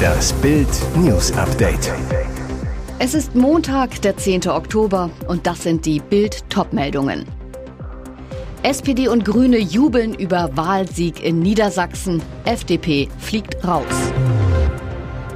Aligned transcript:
Das 0.00 0.32
Bild 0.34 0.68
News 0.96 1.32
Update. 1.32 1.92
Es 2.98 3.14
ist 3.14 3.34
Montag, 3.34 4.02
der 4.02 4.16
10. 4.16 4.48
Oktober 4.48 5.10
und 5.28 5.46
das 5.46 5.62
sind 5.62 5.86
die 5.86 6.00
Bild 6.00 6.48
Topmeldungen. 6.50 7.26
SPD 8.62 9.08
und 9.08 9.24
Grüne 9.24 9.58
jubeln 9.58 10.14
über 10.14 10.50
Wahlsieg 10.54 11.24
in 11.24 11.40
Niedersachsen. 11.40 12.22
FDP 12.44 13.08
fliegt 13.18 13.64
raus. 13.66 13.84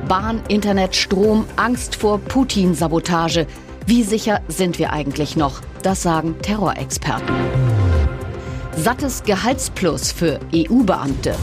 Bahn, 0.08 0.42
Internet, 0.48 0.94
Strom, 0.94 1.46
Angst 1.56 1.96
vor 1.96 2.18
Putin-Sabotage. 2.18 3.46
Wie 3.86 4.02
sicher 4.02 4.40
sind 4.48 4.78
wir 4.78 4.92
eigentlich 4.92 5.36
noch? 5.36 5.62
Das 5.82 6.02
sagen 6.02 6.36
Terrorexperten. 6.42 7.34
Sattes 8.76 9.22
Gehaltsplus 9.22 10.12
für 10.12 10.40
EU-Beamte. 10.54 11.34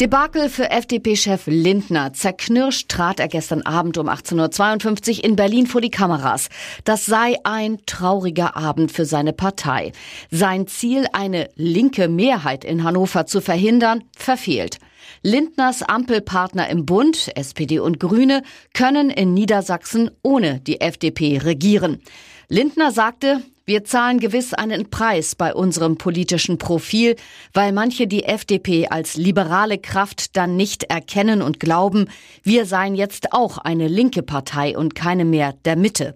Debakel 0.00 0.48
für 0.48 0.70
FDP-Chef 0.70 1.48
Lindner. 1.48 2.12
Zerknirscht 2.12 2.88
trat 2.88 3.18
er 3.18 3.26
gestern 3.26 3.62
Abend 3.62 3.98
um 3.98 4.08
18.52 4.08 5.18
Uhr 5.18 5.24
in 5.24 5.34
Berlin 5.34 5.66
vor 5.66 5.80
die 5.80 5.90
Kameras. 5.90 6.50
Das 6.84 7.04
sei 7.04 7.34
ein 7.42 7.78
trauriger 7.84 8.56
Abend 8.56 8.92
für 8.92 9.04
seine 9.04 9.32
Partei. 9.32 9.90
Sein 10.30 10.68
Ziel, 10.68 11.06
eine 11.12 11.48
linke 11.56 12.06
Mehrheit 12.06 12.64
in 12.64 12.84
Hannover 12.84 13.26
zu 13.26 13.40
verhindern, 13.40 14.04
verfehlt. 14.16 14.78
Lindners 15.22 15.82
Ampelpartner 15.82 16.68
im 16.68 16.86
Bund, 16.86 17.32
SPD 17.34 17.80
und 17.80 17.98
Grüne, 17.98 18.42
können 18.74 19.10
in 19.10 19.34
Niedersachsen 19.34 20.12
ohne 20.22 20.60
die 20.60 20.80
FDP 20.80 21.38
regieren. 21.38 22.00
Lindner 22.48 22.92
sagte, 22.92 23.42
wir 23.68 23.84
zahlen 23.84 24.18
gewiss 24.18 24.54
einen 24.54 24.88
Preis 24.88 25.34
bei 25.34 25.52
unserem 25.52 25.98
politischen 25.98 26.56
Profil, 26.56 27.16
weil 27.52 27.72
manche 27.72 28.06
die 28.06 28.24
FDP 28.24 28.88
als 28.88 29.18
liberale 29.18 29.76
Kraft 29.76 30.38
dann 30.38 30.56
nicht 30.56 30.84
erkennen 30.84 31.42
und 31.42 31.60
glauben, 31.60 32.08
wir 32.42 32.64
seien 32.64 32.94
jetzt 32.94 33.34
auch 33.34 33.58
eine 33.58 33.86
linke 33.86 34.22
Partei 34.22 34.74
und 34.74 34.94
keine 34.94 35.26
mehr 35.26 35.52
der 35.66 35.76
Mitte. 35.76 36.14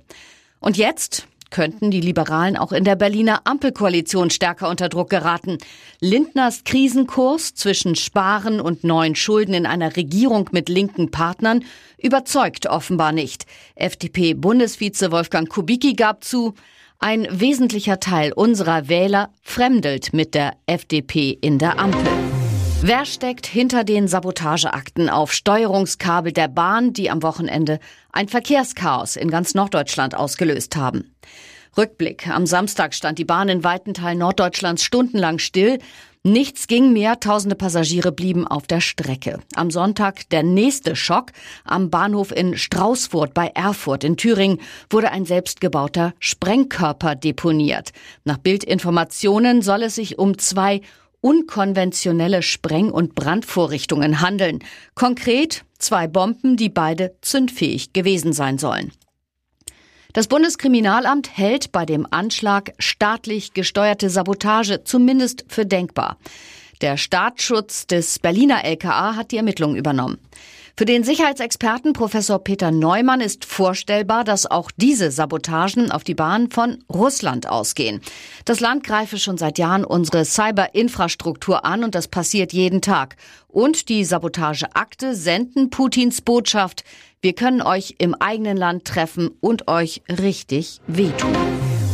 Und 0.60 0.78
jetzt 0.78 1.27
könnten 1.50 1.90
die 1.90 2.00
Liberalen 2.00 2.56
auch 2.56 2.72
in 2.72 2.84
der 2.84 2.96
Berliner 2.96 3.42
Ampelkoalition 3.44 4.30
stärker 4.30 4.70
unter 4.70 4.88
Druck 4.88 5.10
geraten. 5.10 5.58
Lindners 6.00 6.64
Krisenkurs 6.64 7.52
zwischen 7.52 7.96
Sparen 7.96 8.62
und 8.62 8.82
neuen 8.82 9.14
Schulden 9.14 9.52
in 9.52 9.66
einer 9.66 9.94
Regierung 9.94 10.48
mit 10.52 10.70
linken 10.70 11.10
Partnern 11.10 11.66
überzeugt 11.98 12.66
offenbar 12.66 13.12
nicht. 13.12 13.44
FDP-Bundesvize 13.74 15.12
Wolfgang 15.12 15.50
Kubicki 15.50 15.92
gab 15.92 16.24
zu, 16.24 16.55
ein 17.03 17.27
wesentlicher 17.31 17.98
Teil 17.98 18.33
unserer 18.33 18.89
Wähler 18.89 19.31
fremdelt 19.42 20.12
mit 20.12 20.34
der 20.34 20.53
FDP 20.67 21.36
in 21.41 21.58
der 21.58 21.81
Ampel. 21.81 22.00
Wer 22.81 23.05
steckt 23.06 23.47
hinter 23.47 23.83
den 23.83 24.06
Sabotageakten 24.06 25.11
auf 25.11 25.33
Steuerungskabel 25.33 26.33
der 26.33 26.48
Bahn, 26.48 26.92
die 26.92 27.11
am 27.11 27.23
Wochenende 27.23 27.80
ein 28.12 28.28
Verkehrschaos 28.28 29.17
in 29.17 29.30
ganz 29.30 29.55
Norddeutschland 29.55 30.14
ausgelöst 30.14 30.77
haben? 30.77 31.12
Rückblick. 31.76 32.28
Am 32.28 32.46
Samstag 32.46 32.94
stand 32.94 33.18
die 33.18 33.24
Bahn 33.24 33.48
in 33.48 33.64
weiten 33.64 33.94
Teilen 33.94 34.18
Norddeutschlands 34.18 34.82
stundenlang 34.82 35.38
still. 35.38 35.78
Nichts 36.24 36.68
ging 36.68 36.92
mehr, 36.92 37.18
tausende 37.18 37.56
Passagiere 37.56 38.12
blieben 38.12 38.46
auf 38.46 38.68
der 38.68 38.80
Strecke. 38.80 39.40
Am 39.56 39.72
Sonntag 39.72 40.28
der 40.30 40.44
nächste 40.44 40.94
Schock. 40.94 41.32
Am 41.64 41.90
Bahnhof 41.90 42.30
in 42.30 42.56
Straußfurt 42.56 43.34
bei 43.34 43.48
Erfurt 43.48 44.04
in 44.04 44.16
Thüringen 44.16 44.60
wurde 44.88 45.10
ein 45.10 45.24
selbstgebauter 45.24 46.14
Sprengkörper 46.20 47.16
deponiert. 47.16 47.90
Nach 48.24 48.38
Bildinformationen 48.38 49.62
soll 49.62 49.82
es 49.82 49.96
sich 49.96 50.18
um 50.18 50.38
zwei 50.38 50.82
unkonventionelle 51.22 52.42
Spreng- 52.42 52.92
und 52.92 53.14
Brandvorrichtungen 53.14 54.20
handeln. 54.20 54.60
Konkret 54.94 55.64
zwei 55.78 56.06
Bomben, 56.06 56.56
die 56.56 56.68
beide 56.68 57.16
zündfähig 57.22 57.92
gewesen 57.92 58.32
sein 58.32 58.58
sollen. 58.58 58.92
Das 60.12 60.28
Bundeskriminalamt 60.28 61.39
hält 61.39 61.73
bei 61.73 61.86
dem 61.86 62.06
Anschlag 62.11 62.74
staatlich 62.78 63.55
gesteuerte 63.55 64.11
Sabotage 64.11 64.84
zumindest 64.84 65.46
für 65.48 65.64
denkbar. 65.64 66.18
Der 66.83 66.98
Staatsschutz 66.98 67.86
des 67.86 68.18
Berliner 68.18 68.62
LKA 68.64 69.17
hat 69.17 69.30
die 69.30 69.39
Ermittlungen 69.39 69.77
übernommen. 69.77 70.18
Für 70.74 70.86
den 70.86 71.05
Sicherheitsexperten 71.05 71.92
Professor 71.92 72.38
Peter 72.38 72.70
Neumann 72.70 73.20
ist 73.20 73.44
vorstellbar, 73.44 74.24
dass 74.24 74.50
auch 74.50 74.70
diese 74.74 75.10
Sabotagen 75.10 75.92
auf 75.92 76.02
die 76.02 76.14
Bahn 76.14 76.50
von 76.50 76.83
Russland 76.88 77.46
ausgehen. 77.46 78.00
Das 78.46 78.60
Land 78.60 78.82
greife 78.82 79.18
schon 79.18 79.36
seit 79.36 79.58
Jahren 79.58 79.84
unsere 79.84 80.24
Cyberinfrastruktur 80.24 81.66
an 81.66 81.84
und 81.84 81.94
das 81.94 82.08
passiert 82.08 82.55
jeden 82.55 82.80
Tag. 82.80 83.16
Und 83.48 83.90
die 83.90 84.02
Sabotageakte 84.05 85.14
senden 85.14 85.68
Putins 85.68 86.22
Botschaft, 86.22 86.84
wir 87.20 87.34
können 87.34 87.61
euch 87.61 87.96
im 87.98 88.14
eigenen 88.14 88.56
Land 88.56 88.86
treffen 88.86 89.30
und 89.40 89.68
euch 89.68 90.00
richtig 90.08 90.80
wehtun. 90.86 91.36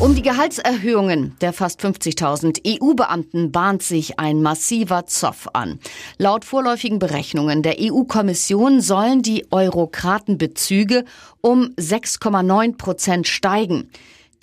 Um 0.00 0.14
die 0.14 0.22
Gehaltserhöhungen 0.22 1.36
der 1.40 1.52
fast 1.52 1.80
50.000 1.80 2.60
EU-Beamten 2.64 3.50
bahnt 3.50 3.82
sich 3.82 4.20
ein 4.20 4.42
massiver 4.42 5.06
Zoff 5.06 5.48
an. 5.54 5.80
Laut 6.18 6.44
vorläufigen 6.44 7.00
Berechnungen 7.00 7.64
der 7.64 7.78
EU-Kommission 7.80 8.80
sollen 8.80 9.22
die 9.22 9.50
Eurokratenbezüge 9.50 11.04
um 11.40 11.74
6,9 11.76 12.76
Prozent 12.76 13.26
steigen. 13.26 13.90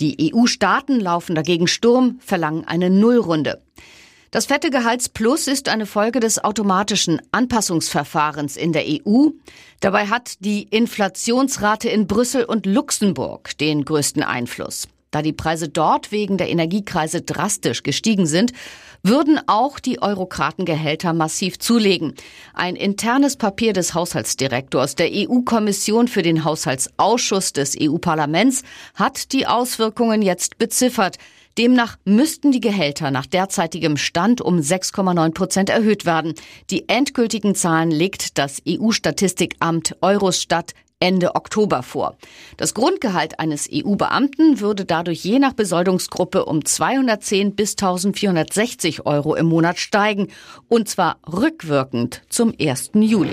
Die 0.02 0.34
EU-Staaten 0.34 1.00
laufen 1.00 1.36
dagegen 1.36 1.68
Sturm, 1.68 2.20
verlangen 2.20 2.66
eine 2.66 2.90
Nullrunde. 2.90 3.62
Das 4.32 4.48
fette 4.48 4.70
Gehaltsplus 4.70 5.48
ist 5.48 5.70
eine 5.70 5.86
Folge 5.86 6.20
des 6.20 6.44
automatischen 6.44 7.22
Anpassungsverfahrens 7.32 8.58
in 8.58 8.74
der 8.74 8.84
EU. 8.86 9.30
Dabei 9.80 10.08
hat 10.08 10.34
die 10.42 10.64
Inflationsrate 10.64 11.88
in 11.88 12.08
Brüssel 12.08 12.44
und 12.44 12.66
Luxemburg 12.66 13.58
den 13.58 13.86
größten 13.86 14.22
Einfluss. 14.22 14.90
Da 15.16 15.22
die 15.22 15.31
Preise 15.31 15.70
dort 15.70 16.12
wegen 16.12 16.36
der 16.36 16.50
Energiekreise 16.50 17.22
drastisch 17.22 17.84
gestiegen 17.84 18.26
sind, 18.26 18.52
würden 19.02 19.40
auch 19.48 19.80
die 19.80 20.02
Eurokratengehälter 20.02 21.14
massiv 21.14 21.58
zulegen. 21.58 22.16
Ein 22.53 22.76
internes 22.76 23.38
Papier 23.38 23.72
des 23.72 23.94
Haushaltsdirektors 23.94 24.96
der 24.96 25.08
EU-Kommission 25.14 26.09
für 26.09 26.22
den 26.22 26.44
Haushaltsausschuss 26.44 27.54
des 27.54 27.78
EU-Parlaments 27.81 28.64
hat 28.94 29.31
die 29.31 29.48
Auswirkungen 29.48 30.22
jetzt 30.22 30.58
beziffert. 30.58 31.16
Demnach 31.58 31.96
müssten 32.04 32.52
die 32.52 32.59
Gehälter 32.59 33.09
nach 33.09 33.25
derzeitigem 33.25 33.96
Stand 33.96 34.42
um 34.42 34.59
6,9 34.59 35.34
Prozent 35.34 35.70
erhöht 35.70 36.06
werden. 36.06 36.34
Die 36.70 36.90
endgültigen 36.90 37.56
Zahlen 37.56 37.90
legt 37.90 38.38
das 38.38 38.62
EU-Statistikamt 38.68 39.96
Eurostat 40.02 40.74
Ende 41.06 41.36
Oktober 41.36 41.84
vor. 41.84 42.18
Das 42.58 42.74
Grundgehalt 42.74 43.40
eines 43.40 43.70
EU-Beamten 43.72 44.60
würde 44.60 44.86
dadurch 44.86 45.24
je 45.24 45.38
nach 45.38 45.54
Besoldungsgruppe 45.54 46.46
um 46.46 46.66
210 46.66 47.56
bis 47.56 47.74
1460 47.74 49.06
Euro 49.06 49.36
im 49.36 49.46
Monat 49.46 49.78
steigen, 49.78 50.30
und 50.68 50.90
zwar 50.90 51.18
rückwirkend 51.32 52.24
zum 52.30 52.52
1. 52.60 52.90
Juli. 52.96 53.30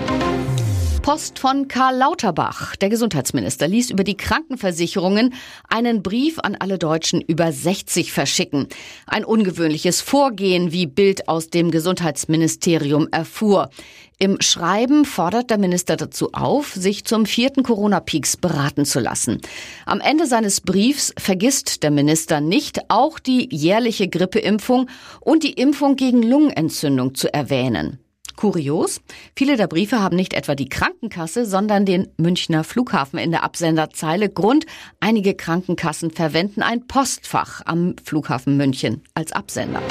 Post 1.03 1.37
von 1.37 1.67
Karl 1.67 1.97
Lauterbach. 1.97 2.77
Der 2.77 2.87
Gesundheitsminister 2.87 3.67
ließ 3.67 3.89
über 3.89 4.05
die 4.05 4.15
Krankenversicherungen 4.15 5.33
einen 5.67 6.01
Brief 6.01 6.39
an 6.39 6.55
alle 6.55 6.77
Deutschen 6.77 7.19
über 7.19 7.51
60 7.51 8.13
verschicken. 8.13 8.67
Ein 9.05 9.25
ungewöhnliches 9.25 9.99
Vorgehen, 9.99 10.71
wie 10.71 10.85
Bild 10.85 11.27
aus 11.27 11.49
dem 11.49 11.71
Gesundheitsministerium 11.71 13.09
erfuhr. 13.11 13.69
Im 14.17 14.39
Schreiben 14.39 15.03
fordert 15.03 15.49
der 15.49 15.57
Minister 15.57 15.97
dazu 15.97 16.31
auf, 16.31 16.71
sich 16.71 17.03
zum 17.03 17.25
vierten 17.25 17.63
Corona-Peaks 17.63 18.37
beraten 18.37 18.85
zu 18.85 19.01
lassen. 19.01 19.41
Am 19.85 19.99
Ende 19.99 20.25
seines 20.25 20.61
Briefs 20.61 21.13
vergisst 21.17 21.83
der 21.83 21.91
Minister 21.91 22.39
nicht, 22.39 22.79
auch 22.89 23.19
die 23.19 23.53
jährliche 23.53 24.07
Grippeimpfung 24.07 24.89
und 25.19 25.43
die 25.43 25.51
Impfung 25.51 25.97
gegen 25.97 26.23
Lungenentzündung 26.23 27.13
zu 27.13 27.33
erwähnen. 27.33 27.99
Kurios, 28.35 29.01
viele 29.35 29.57
der 29.57 29.67
Briefe 29.67 29.99
haben 29.99 30.15
nicht 30.15 30.33
etwa 30.33 30.55
die 30.55 30.69
Krankenkasse, 30.69 31.45
sondern 31.45 31.85
den 31.85 32.07
Münchner 32.17 32.63
Flughafen 32.63 33.19
in 33.19 33.31
der 33.31 33.43
Absenderzeile. 33.43 34.29
Grund, 34.29 34.65
einige 34.99 35.33
Krankenkassen 35.33 36.11
verwenden 36.11 36.61
ein 36.61 36.87
Postfach 36.87 37.61
am 37.65 37.95
Flughafen 38.03 38.57
München 38.57 39.03
als 39.13 39.31
Absender. 39.31 39.81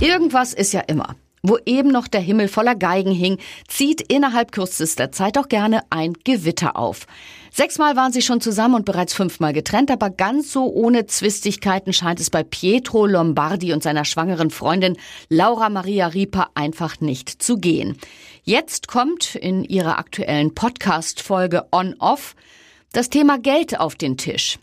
Irgendwas 0.00 0.52
ist 0.52 0.72
ja 0.72 0.80
immer. 0.80 1.16
Wo 1.46 1.58
eben 1.66 1.92
noch 1.92 2.08
der 2.08 2.22
Himmel 2.22 2.48
voller 2.48 2.74
Geigen 2.74 3.12
hing, 3.12 3.36
zieht 3.68 4.00
innerhalb 4.00 4.50
kürzester 4.50 5.12
Zeit 5.12 5.36
auch 5.36 5.48
gerne 5.48 5.82
ein 5.90 6.14
Gewitter 6.24 6.74
auf. 6.74 7.06
Sechsmal 7.52 7.96
waren 7.96 8.12
sie 8.14 8.22
schon 8.22 8.40
zusammen 8.40 8.76
und 8.76 8.86
bereits 8.86 9.12
fünfmal 9.12 9.52
getrennt, 9.52 9.90
aber 9.90 10.08
ganz 10.08 10.50
so 10.50 10.72
ohne 10.72 11.04
Zwistigkeiten 11.04 11.92
scheint 11.92 12.18
es 12.18 12.30
bei 12.30 12.42
Pietro 12.44 13.04
Lombardi 13.04 13.74
und 13.74 13.82
seiner 13.82 14.06
schwangeren 14.06 14.48
Freundin 14.48 14.96
Laura 15.28 15.68
Maria 15.68 16.06
Rieper 16.06 16.48
einfach 16.54 17.02
nicht 17.02 17.42
zu 17.42 17.58
gehen. 17.58 17.98
Jetzt 18.44 18.88
kommt 18.88 19.34
in 19.34 19.64
ihrer 19.64 19.98
aktuellen 19.98 20.54
Podcast-Folge 20.54 21.66
On-Off 21.72 22.36
das 22.92 23.10
Thema 23.10 23.38
Geld 23.38 23.78
auf 23.78 23.96
den 23.96 24.16
Tisch. 24.16 24.58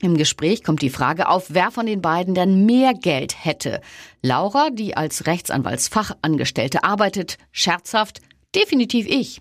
Im 0.00 0.16
Gespräch 0.16 0.62
kommt 0.62 0.82
die 0.82 0.90
Frage 0.90 1.28
auf, 1.28 1.46
wer 1.48 1.70
von 1.70 1.86
den 1.86 2.00
beiden 2.00 2.34
denn 2.34 2.64
mehr 2.66 2.94
Geld 2.94 3.44
hätte. 3.44 3.80
Laura, 4.22 4.70
die 4.70 4.96
als 4.96 5.26
Rechtsanwaltsfachangestellte 5.26 6.84
arbeitet, 6.84 7.38
scherzhaft, 7.50 8.20
definitiv 8.54 9.06
ich. 9.08 9.40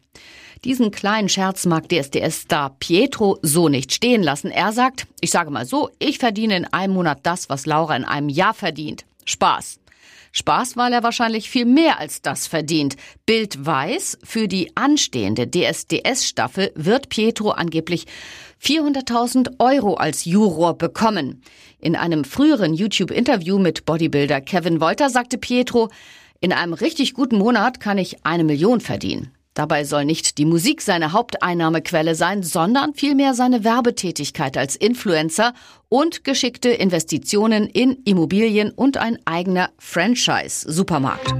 Diesen 0.64 0.90
kleinen 0.90 1.30
Scherz 1.30 1.66
mag 1.68 1.88
DSDS-Star 1.90 2.76
Pietro 2.80 3.38
so 3.44 3.70
nicht 3.70 3.94
stehen 3.94 4.24
lassen. 4.24 4.50
Er 4.50 4.72
sagt, 4.72 5.06
ich 5.22 5.30
sage 5.30 5.52
mal 5.52 5.66
so, 5.66 5.92
ich 6.00 6.18
verdiene 6.18 6.58
in 6.58 6.66
einem 6.66 6.94
Monat 6.94 7.20
das, 7.24 7.50
was 7.50 7.68
Laura 7.68 7.96
in 7.96 8.06
einem 8.06 8.30
Jahr 8.30 8.56
verdient. 8.56 9.06
Spaß. 9.26 9.80
Spaß, 10.32 10.78
weil 10.78 10.94
er 10.94 11.04
wahrscheinlich 11.04 11.50
viel 11.50 11.66
mehr 11.66 12.00
als 12.00 12.22
das 12.22 12.48
verdient. 12.48 12.96
Bild 13.26 13.66
weiß, 13.66 14.20
für 14.24 14.48
die 14.48 14.76
anstehende 14.76 15.50
DSDS-Staffel 15.50 16.72
wird 16.76 17.10
Pietro 17.10 17.52
angeblich 17.52 18.06
400.000 18.62 19.60
Euro 19.60 19.96
als 19.96 20.26
Juror 20.26 20.78
bekommen. 20.78 21.42
In 21.80 21.96
einem 21.96 22.24
früheren 22.24 22.74
YouTube-Interview 22.74 23.60
mit 23.60 23.86
Bodybuilder 23.86 24.42
Kevin 24.42 24.82
Wolter 24.82 25.10
sagte 25.10 25.38
Pietro, 25.38 25.90
in 26.40 26.54
einem 26.54 26.74
richtig 26.74 27.14
guten 27.14 27.38
Monat 27.38 27.80
kann 27.80 27.98
ich 27.98 28.26
eine 28.26 28.44
Million 28.44 28.82
verdienen. 28.82 29.32
Dabei 29.58 29.86
soll 29.86 30.06
nicht 30.06 30.38
die 30.38 30.46
Musik 30.46 30.84
seine 30.84 31.14
Haupteinnahmequelle 31.14 32.14
sein, 32.14 32.44
sondern 32.44 32.94
vielmehr 32.94 33.34
seine 33.34 33.64
Werbetätigkeit 33.64 34.56
als 34.56 34.76
Influencer 34.76 35.54
und 35.90 36.24
geschickte 36.24 36.70
Investitionen 36.70 37.66
in 37.66 37.98
Immobilien 38.06 38.70
und 38.70 38.98
ein 38.98 39.18
eigener 39.26 39.72
Franchise-Supermarkt. 39.80 41.34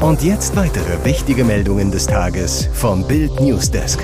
Und 0.00 0.22
jetzt 0.24 0.56
weitere 0.56 1.04
wichtige 1.04 1.44
Meldungen 1.44 1.92
des 1.92 2.08
Tages 2.08 2.68
vom 2.72 3.06
Bild 3.06 3.40
Newsdesk. 3.40 4.00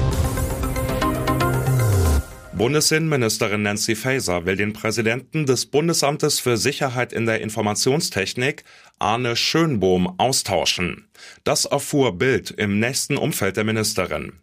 Bundesinnenministerin 2.63 3.63
Nancy 3.63 3.97
Faeser 3.97 4.47
will 4.47 4.55
den 4.55 4.73
Präsidenten 4.73 5.47
des 5.47 5.67
Bundesamtes 5.67 6.39
für 6.39 6.57
Sicherheit 6.57 7.13
in 7.13 7.27
der 7.27 7.41
Informationstechnik, 7.41 8.63
Arne 9.01 9.35
Schönbohm, 9.35 10.15
austauschen. 10.19 11.09
Das 11.43 11.65
erfuhr 11.65 12.17
Bild 12.17 12.53
im 12.53 12.79
nächsten 12.79 13.17
Umfeld 13.17 13.57
der 13.57 13.65
Ministerin. 13.65 14.35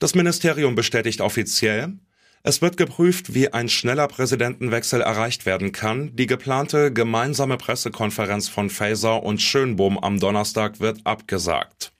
Das 0.00 0.14
Ministerium 0.14 0.74
bestätigt 0.74 1.22
offiziell, 1.22 1.94
es 2.42 2.60
wird 2.60 2.76
geprüft, 2.76 3.32
wie 3.32 3.50
ein 3.50 3.70
schneller 3.70 4.08
Präsidentenwechsel 4.08 5.00
erreicht 5.00 5.46
werden 5.46 5.72
kann. 5.72 6.14
Die 6.14 6.26
geplante 6.26 6.92
gemeinsame 6.92 7.56
Pressekonferenz 7.56 8.50
von 8.50 8.68
Faeser 8.68 9.22
und 9.22 9.40
Schönbohm 9.40 9.96
am 9.96 10.20
Donnerstag 10.20 10.80
wird 10.80 10.98
abgesagt. 11.04 11.94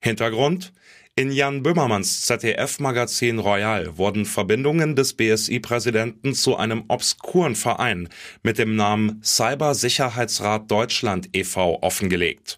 Hintergrund? 0.00 0.74
In 1.14 1.30
Jan 1.30 1.62
Böhmermanns 1.62 2.22
ZDF-Magazin 2.22 3.38
Royal 3.38 3.98
wurden 3.98 4.24
Verbindungen 4.24 4.96
des 4.96 5.12
BSI-Präsidenten 5.12 6.32
zu 6.32 6.56
einem 6.56 6.84
obskuren 6.88 7.54
Verein 7.54 8.08
mit 8.42 8.56
dem 8.56 8.76
Namen 8.76 9.20
Cybersicherheitsrat 9.22 10.70
Deutschland 10.70 11.28
e.V. 11.34 11.82
offengelegt. 11.82 12.56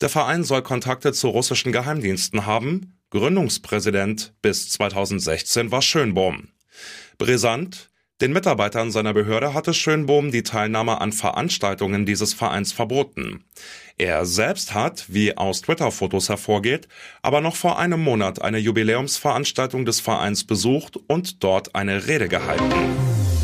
Der 0.00 0.08
Verein 0.08 0.42
soll 0.42 0.62
Kontakte 0.62 1.12
zu 1.12 1.28
russischen 1.28 1.70
Geheimdiensten 1.70 2.46
haben. 2.46 2.98
Gründungspräsident 3.10 4.34
bis 4.42 4.70
2016 4.70 5.70
war 5.70 5.80
Schönbohm. 5.80 6.48
Brisant, 7.16 7.90
den 8.20 8.32
Mitarbeitern 8.32 8.92
seiner 8.92 9.12
Behörde 9.12 9.54
hatte 9.54 9.74
Schönbohm 9.74 10.30
die 10.30 10.44
Teilnahme 10.44 11.00
an 11.00 11.12
Veranstaltungen 11.12 12.06
dieses 12.06 12.32
Vereins 12.32 12.72
verboten. 12.72 13.44
Er 13.98 14.24
selbst 14.24 14.72
hat, 14.72 15.06
wie 15.08 15.36
aus 15.36 15.62
Twitter-Fotos 15.62 16.28
hervorgeht, 16.28 16.86
aber 17.22 17.40
noch 17.40 17.56
vor 17.56 17.78
einem 17.78 18.00
Monat 18.00 18.40
eine 18.40 18.58
Jubiläumsveranstaltung 18.58 19.84
des 19.84 20.00
Vereins 20.00 20.44
besucht 20.44 20.96
und 21.08 21.42
dort 21.42 21.74
eine 21.74 22.06
Rede 22.06 22.28
gehalten. 22.28 22.72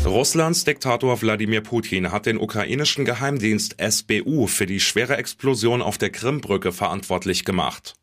Russlands 0.05 0.63
Diktator 0.63 1.21
Wladimir 1.21 1.61
Putin 1.61 2.11
hat 2.11 2.25
den 2.25 2.37
ukrainischen 2.37 3.05
Geheimdienst 3.05 3.75
SBU 3.79 4.47
für 4.47 4.65
die 4.65 4.79
schwere 4.79 5.17
Explosion 5.17 5.81
auf 5.81 5.97
der 5.97 6.09
Krimbrücke 6.09 6.71
verantwortlich 6.71 7.45
gemacht. 7.45 7.95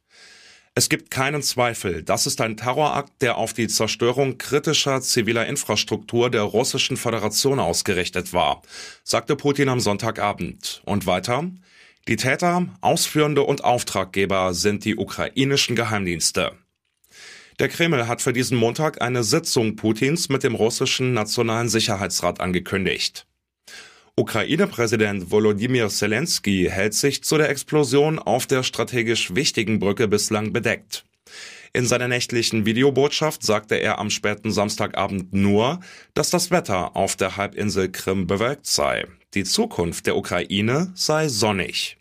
Es 0.74 0.88
gibt 0.88 1.10
keinen 1.10 1.42
Zweifel, 1.42 2.02
das 2.02 2.26
ist 2.26 2.40
ein 2.40 2.56
Terrorakt, 2.56 3.20
der 3.20 3.36
auf 3.36 3.52
die 3.52 3.68
Zerstörung 3.68 4.38
kritischer 4.38 5.00
ziviler 5.00 5.46
Infrastruktur 5.46 6.30
der 6.30 6.42
Russischen 6.42 6.96
Föderation 6.96 7.58
ausgerichtet 7.58 8.32
war, 8.32 8.62
sagte 9.02 9.36
Putin 9.36 9.68
am 9.68 9.80
Sonntagabend. 9.80 10.82
Und 10.84 11.06
weiter, 11.06 11.50
die 12.08 12.16
Täter, 12.16 12.66
Ausführende 12.80 13.42
und 13.42 13.64
Auftraggeber 13.64 14.54
sind 14.54 14.84
die 14.84 14.96
ukrainischen 14.96 15.76
Geheimdienste. 15.76 16.52
Der 17.58 17.68
Kreml 17.68 18.06
hat 18.06 18.22
für 18.22 18.32
diesen 18.32 18.56
Montag 18.56 19.02
eine 19.02 19.24
Sitzung 19.24 19.76
Putins 19.76 20.28
mit 20.28 20.42
dem 20.42 20.54
russischen 20.54 21.12
Nationalen 21.12 21.68
Sicherheitsrat 21.68 22.40
angekündigt. 22.40 23.27
Ukraine-Präsident 24.18 25.30
Volodymyr 25.30 25.88
Zelensky 25.90 26.68
hält 26.68 26.92
sich 26.92 27.22
zu 27.22 27.38
der 27.38 27.50
Explosion 27.50 28.18
auf 28.18 28.48
der 28.48 28.64
strategisch 28.64 29.36
wichtigen 29.36 29.78
Brücke 29.78 30.08
bislang 30.08 30.52
bedeckt. 30.52 31.04
In 31.72 31.86
seiner 31.86 32.08
nächtlichen 32.08 32.66
Videobotschaft 32.66 33.44
sagte 33.44 33.76
er 33.76 34.00
am 34.00 34.10
späten 34.10 34.50
Samstagabend 34.50 35.34
nur, 35.34 35.78
dass 36.14 36.30
das 36.30 36.50
Wetter 36.50 36.96
auf 36.96 37.14
der 37.14 37.36
Halbinsel 37.36 37.92
Krim 37.92 38.26
bewölkt 38.26 38.66
sei. 38.66 39.06
Die 39.34 39.44
Zukunft 39.44 40.06
der 40.06 40.16
Ukraine 40.16 40.90
sei 40.96 41.28
sonnig. 41.28 41.96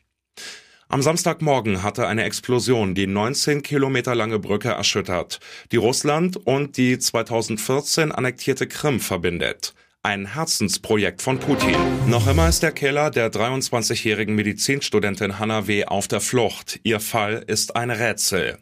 Am 0.87 1.03
Samstagmorgen 1.03 1.83
hatte 1.83 2.07
eine 2.07 2.23
Explosion 2.23 2.95
die 2.95 3.05
19 3.05 3.61
Kilometer 3.61 4.15
lange 4.15 4.39
Brücke 4.39 4.69
erschüttert, 4.69 5.39
die 5.71 5.77
Russland 5.77 6.35
und 6.35 6.77
die 6.77 6.97
2014 6.97 8.11
annektierte 8.11 8.65
Krim 8.65 8.99
verbindet 8.99 9.75
ein 10.03 10.25
Herzensprojekt 10.33 11.21
von 11.21 11.39
Putin. 11.39 11.75
Noch 12.07 12.27
immer 12.27 12.47
ist 12.47 12.63
der 12.63 12.71
Killer 12.71 13.11
der 13.11 13.31
23-jährigen 13.31 14.35
Medizinstudentin 14.35 15.39
Hanna 15.39 15.67
W. 15.67 15.85
auf 15.85 16.07
der 16.07 16.21
Flucht. 16.21 16.79
Ihr 16.83 16.99
Fall 16.99 17.43
ist 17.47 17.75
ein 17.75 17.91
Rätsel. 17.91 18.57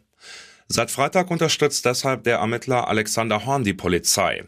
Seit 0.68 0.90
Freitag 0.90 1.30
unterstützt 1.30 1.84
deshalb 1.84 2.24
der 2.24 2.38
Ermittler 2.38 2.88
Alexander 2.88 3.46
Horn 3.46 3.62
die 3.62 3.74
Polizei. 3.74 4.44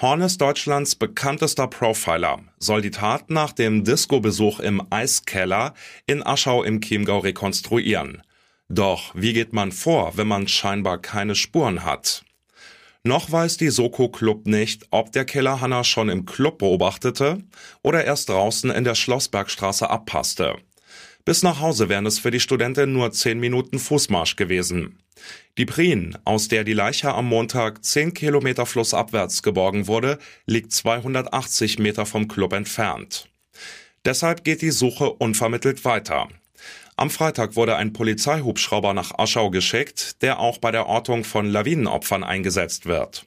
Horn 0.00 0.20
ist 0.20 0.42
Deutschlands 0.42 0.94
bekanntester 0.94 1.68
Profiler, 1.68 2.40
soll 2.58 2.82
die 2.82 2.90
Tat 2.90 3.30
nach 3.30 3.52
dem 3.52 3.82
Disco-Besuch 3.82 4.60
im 4.60 4.82
Eiskeller 4.90 5.72
in 6.06 6.22
Aschau 6.22 6.62
im 6.62 6.82
Chiemgau 6.82 7.20
rekonstruieren. 7.20 8.22
Doch 8.68 9.14
wie 9.14 9.32
geht 9.32 9.54
man 9.54 9.72
vor, 9.72 10.18
wenn 10.18 10.28
man 10.28 10.48
scheinbar 10.48 10.98
keine 10.98 11.34
Spuren 11.34 11.82
hat? 11.82 12.25
Noch 13.06 13.30
weiß 13.30 13.56
die 13.58 13.68
Soko 13.68 14.08
Club 14.08 14.48
nicht, 14.48 14.88
ob 14.90 15.12
der 15.12 15.24
Killer 15.24 15.60
Hanna 15.60 15.84
schon 15.84 16.08
im 16.08 16.26
Club 16.26 16.58
beobachtete 16.58 17.38
oder 17.84 18.04
erst 18.04 18.30
draußen 18.30 18.68
in 18.72 18.82
der 18.82 18.96
Schlossbergstraße 18.96 19.88
abpasste. 19.88 20.56
Bis 21.24 21.44
nach 21.44 21.60
Hause 21.60 21.88
wären 21.88 22.06
es 22.06 22.18
für 22.18 22.32
die 22.32 22.40
Studentin 22.40 22.92
nur 22.92 23.12
zehn 23.12 23.38
Minuten 23.38 23.78
Fußmarsch 23.78 24.34
gewesen. 24.34 24.98
Die 25.56 25.66
Prien, 25.66 26.18
aus 26.24 26.48
der 26.48 26.64
die 26.64 26.72
Leiche 26.72 27.14
am 27.14 27.26
Montag 27.26 27.84
zehn 27.84 28.12
Kilometer 28.12 28.66
flussabwärts 28.66 29.44
geborgen 29.44 29.86
wurde, 29.86 30.18
liegt 30.46 30.72
280 30.72 31.78
Meter 31.78 32.06
vom 32.06 32.26
Club 32.26 32.54
entfernt. 32.54 33.28
Deshalb 34.04 34.42
geht 34.42 34.62
die 34.62 34.72
Suche 34.72 35.10
unvermittelt 35.12 35.84
weiter. 35.84 36.26
Am 36.98 37.10
Freitag 37.10 37.56
wurde 37.56 37.76
ein 37.76 37.92
Polizeihubschrauber 37.92 38.94
nach 38.94 39.18
Aschau 39.18 39.50
geschickt, 39.50 40.22
der 40.22 40.38
auch 40.38 40.56
bei 40.56 40.70
der 40.70 40.86
Ortung 40.86 41.24
von 41.24 41.44
Lawinenopfern 41.44 42.24
eingesetzt 42.24 42.86
wird. 42.86 43.26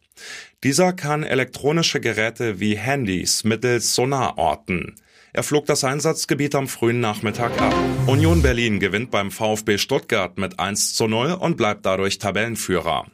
Dieser 0.64 0.92
kann 0.92 1.24
elektronische 1.24 2.00
Geräte 2.00 2.60
wie 2.60 2.76
Handys 2.76 3.44
mittels 3.44 3.94
Sonar 3.94 4.40
orten. 4.40 4.96
Er 5.34 5.44
flog 5.44 5.68
das 5.68 5.84
Einsatzgebiet 5.84 6.56
am 6.56 6.68
frühen 6.68 7.00
Nachmittag 7.00 7.62
ab. 7.62 7.76
Union 8.08 8.42
Berlin 8.42 8.80
gewinnt 8.80 9.12
beim 9.12 9.30
VfB 9.30 9.78
Stuttgart 9.78 10.40
mit 10.40 10.60
1 10.60 10.96
zu 10.96 11.08
0 11.08 11.34
und 11.34 11.56
bleibt 11.56 11.86
dadurch 11.86 12.18
Tabellenführer. 12.18 13.06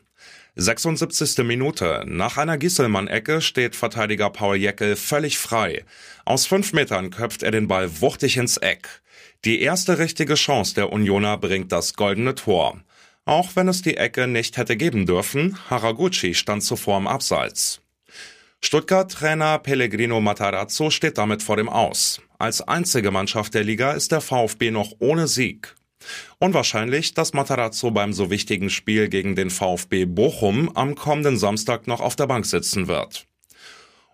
76. 0.56 1.40
Minute. 1.40 2.06
Nach 2.08 2.38
einer 2.38 2.58
Gisselmann-Ecke 2.58 3.42
steht 3.42 3.76
Verteidiger 3.76 4.30
Paul 4.30 4.56
Jeckel 4.56 4.96
völlig 4.96 5.38
frei. 5.38 5.84
Aus 6.24 6.46
fünf 6.46 6.72
Metern 6.72 7.10
köpft 7.10 7.44
er 7.44 7.52
den 7.52 7.68
Ball 7.68 8.00
wuchtig 8.00 8.38
ins 8.38 8.56
Eck. 8.56 9.02
Die 9.46 9.62
erste 9.62 10.00
richtige 10.00 10.34
Chance 10.34 10.74
der 10.74 10.92
Unioner 10.92 11.38
bringt 11.38 11.72
das 11.72 11.94
goldene 11.94 12.34
Tor. 12.34 12.82
Auch 13.26 13.56
wenn 13.56 13.68
es 13.68 13.84
die 13.84 13.96
Ecke 13.96 14.28
nicht 14.28 14.58
hätte 14.58 14.76
geben 14.76 15.06
dürfen, 15.06 15.60
Haraguchi 15.70 16.34
stand 16.34 16.64
zuvor 16.64 16.98
im 16.98 17.06
Abseits. 17.06 17.80
Stuttgart-Trainer 18.62 19.60
Pellegrino 19.60 20.20
Matarazzo 20.20 20.90
steht 20.90 21.20
damit 21.20 21.44
vor 21.44 21.58
dem 21.58 21.70
Aus. 21.70 22.20
Als 22.40 22.62
einzige 22.62 23.12
Mannschaft 23.12 23.54
der 23.54 23.64
Liga 23.64 23.92
ist 23.92 24.12
der 24.12 24.22
VfB 24.22 24.72
noch 24.72 24.94
ohne 24.98 25.28
Sieg. 25.28 25.76
Unwahrscheinlich, 26.40 27.14
dass 27.14 27.34
Matarazzo 27.34 27.92
beim 27.92 28.14
so 28.14 28.32
wichtigen 28.32 28.72
Spiel 28.72 29.10
gegen 29.10 29.36
den 29.36 29.52
VfB 29.52 30.06
Bochum 30.06 30.76
am 30.76 30.96
kommenden 30.96 31.38
Samstag 31.38 31.86
noch 31.86 32.02
auf 32.02 32.16
der 32.16 32.26
Bank 32.26 32.48
sitzen 32.48 32.88
wird. 32.88 33.28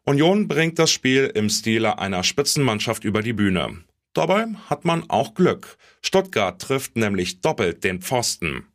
Union 0.03 0.49
bringt 0.49 0.77
das 0.77 0.91
Spiel 0.91 1.31
im 1.33 1.49
Stile 1.49 1.99
einer 1.99 2.25
Spitzenmannschaft 2.25 3.05
über 3.05 3.21
die 3.21 3.33
Bühne. 3.33 3.85
Dabei 4.13 4.47
hat 4.69 4.85
man 4.85 5.09
auch 5.09 5.33
Glück. 5.33 5.77
Stuttgart 6.01 6.61
trifft 6.61 6.97
nämlich 6.97 7.41
doppelt 7.41 7.83
den 7.83 8.01
Pfosten. 8.01 8.67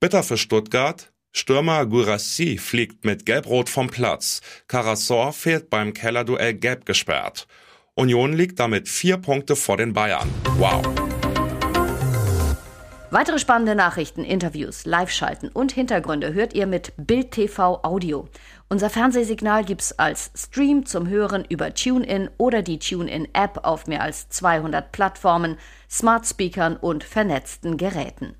Bitter 0.00 0.22
für 0.22 0.36
Stuttgart, 0.36 1.12
Stürmer 1.32 1.86
Gurassi 1.86 2.58
fliegt 2.58 3.04
mit 3.04 3.26
Gelb-Rot 3.26 3.68
vom 3.68 3.88
Platz. 3.88 4.40
Karasor 4.68 5.32
fehlt 5.32 5.70
beim 5.70 5.92
Kellerduell 5.92 6.54
gelb 6.54 6.86
gesperrt. 6.86 7.46
Union 7.94 8.32
liegt 8.32 8.58
damit 8.58 8.88
vier 8.88 9.18
Punkte 9.18 9.54
vor 9.54 9.76
den 9.76 9.92
Bayern. 9.92 10.28
Wow. 10.58 10.82
Weitere 13.10 13.38
spannende 13.38 13.76
Nachrichten, 13.76 14.24
Interviews, 14.24 14.84
Live-Schalten 14.84 15.48
und 15.48 15.70
Hintergründe 15.70 16.34
hört 16.34 16.54
ihr 16.54 16.66
mit 16.66 16.92
Bild 16.96 17.30
TV 17.30 17.80
Audio. 17.82 18.28
Unser 18.68 18.90
Fernsehsignal 18.90 19.64
gibt's 19.64 19.96
als 19.96 20.32
Stream 20.36 20.86
zum 20.86 21.08
Hören 21.08 21.44
über 21.48 21.72
TuneIn 21.72 22.30
oder 22.36 22.62
die 22.62 22.80
TuneIn-App 22.80 23.60
auf 23.62 23.86
mehr 23.86 24.02
als 24.02 24.28
200 24.30 24.90
Plattformen, 24.90 25.56
Smart 25.88 26.26
Speakern 26.26 26.76
und 26.76 27.04
vernetzten 27.04 27.76
Geräten. 27.76 28.34